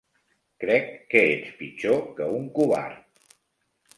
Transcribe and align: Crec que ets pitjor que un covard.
Crec 0.63 0.87
que 1.11 1.21
ets 1.33 1.51
pitjor 1.59 2.01
que 2.19 2.31
un 2.39 2.47
covard. 2.57 2.99